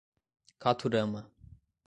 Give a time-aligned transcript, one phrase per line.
[0.57, 1.29] Caturama